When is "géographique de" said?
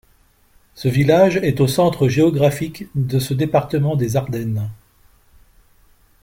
2.07-3.19